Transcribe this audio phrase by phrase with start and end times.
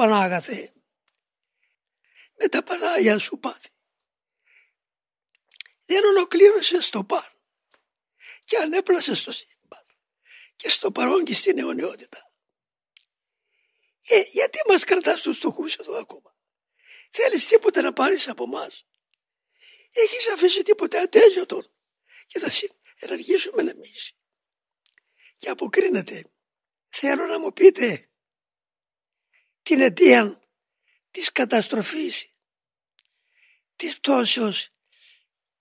[0.00, 0.72] Πανάγαθε
[2.38, 3.68] με τα Πανάγια σου πάθη.
[5.84, 7.32] Δεν ολοκλήρωσε το παν
[8.44, 9.86] και ανέπλασε στο σύμπαν
[10.56, 12.32] και στο παρόν και στην αιωνιότητα.
[14.08, 16.36] Ε, γιατί μας κρατάς τους στοχούς εδώ ακόμα;
[17.10, 18.86] Θέλεις τίποτα να πάρεις από μας;
[19.92, 21.62] Έχεις αφήσει τίποτα ατέλειωτο
[22.26, 22.50] και θα
[22.98, 24.12] ενεργήσουμε εμείς.
[25.36, 26.24] Και αποκρίνεται.
[26.88, 28.09] Θέλω να μου πείτε
[29.70, 30.40] την αιτία
[31.10, 32.34] της καταστροφής,
[33.76, 34.68] της πτώσεως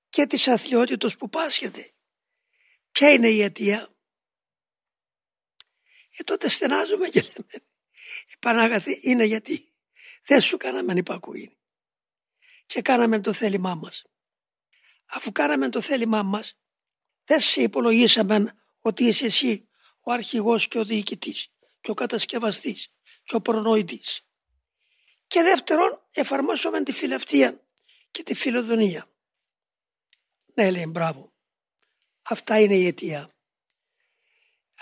[0.09, 1.91] και της αθλειότητος που πάσχεται.
[2.91, 3.95] Ποια είναι η αιτία;
[6.18, 7.68] Ε, τότε στενάζουμε και λέμε
[8.27, 9.73] η Πανάγαθη είναι γιατί
[10.26, 11.57] δεν σου κάναμε υπακούει
[12.66, 14.05] και κάναμε το θέλημά μας.
[15.05, 16.60] Αφού κάναμε το θέλημά μας
[17.23, 22.94] δεν σε υπολογίσαμε ότι είσαι εσύ ο αρχηγός και ο διοικητής και ο κατασκευαστής
[23.30, 24.22] και ο προνοητής.
[25.28, 27.64] Και δεύτερον εφαρμόσουμε τη φιλαυτία
[28.12, 29.08] και τη φιλοδονία.
[30.54, 31.34] Ναι λέει μπράβο.
[32.21, 33.30] Αυτά είναι η αιτία.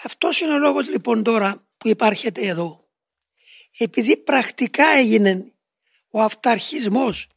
[0.04, 2.90] Αυτός είναι ο λόγος λοιπόν τώρα που υπάρχετε εδώ.
[3.78, 5.54] Επειδή πρακτικά έγινε
[6.10, 7.28] ο αυταρχισμός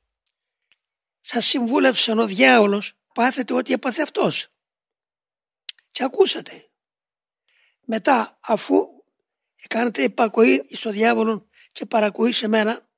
[1.21, 4.49] σας συμβούλευσαν ο διάολος πάθετε ότι έπαθε αυτός.
[5.91, 6.71] Και ακούσατε.
[7.81, 9.00] Μετά αφού
[9.69, 12.89] κάνετε υπακοή στο διάβολο και παρακοή σε μένα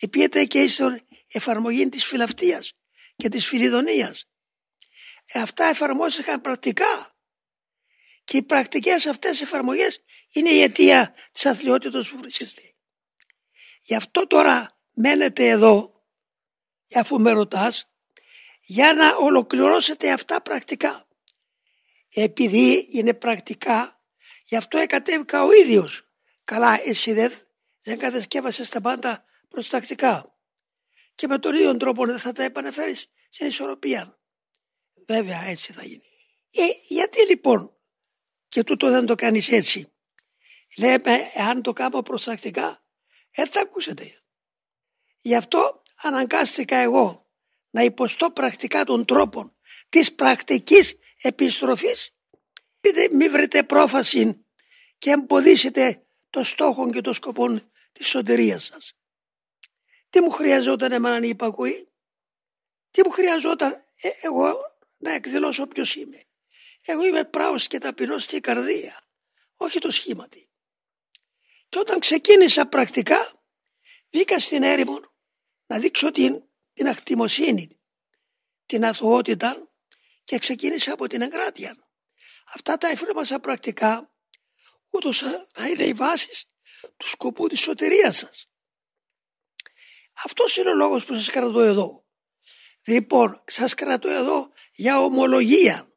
[0.00, 1.00] επίετε και στην
[1.32, 2.72] εφαρμογή της φιλαυτίας
[3.16, 4.28] και της φιλιδονίας.
[5.24, 7.16] Ε, αυτά εφαρμόστηκαν πρακτικά
[8.24, 12.62] και οι πρακτικές αυτές εφαρμογές είναι η αιτία της αθλειότητας που βρίσκεστε.
[13.82, 16.04] Γι' αυτό τώρα μένετε εδώ,
[16.94, 17.90] αφού με ρωτάς,
[18.60, 21.08] για να ολοκληρώσετε αυτά πρακτικά.
[22.14, 23.97] Επειδή είναι πρακτικά,
[24.48, 26.08] γι' αυτό εκατέβηκα ο ίδιος.
[26.44, 27.32] Καλά, εσύ δεν,
[27.80, 30.38] δεν κατασκεύασες τα πάντα προστακτικά.
[31.14, 34.18] Και με τον ίδιο τρόπο δεν θα τα επαναφέρεις σε ισορροπία.
[35.06, 36.02] Βέβαια έτσι θα γίνει.
[36.50, 37.76] Ε, γιατί λοιπόν
[38.48, 39.92] και τούτο δεν το κάνεις έτσι;
[40.78, 42.84] Λέμε, αν το κάνω προστακτικά,
[43.34, 44.22] δεν θα ακούσετε.
[45.20, 47.30] Γι' αυτό αναγκάστηκα εγώ
[47.70, 49.56] να υποστώ πρακτικά των τρόπων
[49.88, 52.12] της πρακτικής επιστροφής
[53.12, 54.46] μη βρείτε πρόφαση
[54.98, 57.60] και εμποδίσετε το στόχο και το σκοπό
[57.92, 58.92] της σωτηρίας σας.
[60.10, 61.88] Τι μου χρειαζόταν εμένα η υπακοή,
[62.90, 64.56] τι μου χρειαζόταν ε, εγώ
[64.96, 66.24] να εκδηλώσω ποιος είμαι;
[66.84, 69.00] Εγώ είμαι πράος και ταπεινός στην καρδία,
[69.56, 70.48] όχι το σχήματι.
[71.68, 73.42] Και όταν ξεκίνησα πρακτικά,
[74.10, 75.00] βγήκα στην έρημο
[75.66, 77.80] να δείξω την, την ακτιμοσύνη,
[78.66, 79.68] την αθωότητα
[80.24, 81.76] και ξεκίνησα από την εγκράτεια.
[82.54, 84.12] Αυτά τα εφήρμασα πρακτικά,
[84.90, 85.22] ούτως
[85.56, 86.44] να είναι οι βάσεις
[86.96, 88.50] του σκοπού της σωτηρίας σας.
[90.24, 92.06] Αυτός είναι ο λόγος που σας κρατώ εδώ.
[92.86, 95.88] Λοιπόν, σας κρατώ εδώ για ομολογία.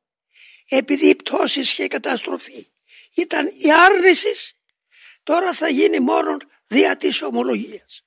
[0.69, 2.71] Επειδή η πτώση και η καταστροφή
[3.15, 4.59] ήταν η άρνησης,
[5.23, 6.37] τώρα θα γίνει μόνο
[6.67, 8.05] δια της ομολογίας.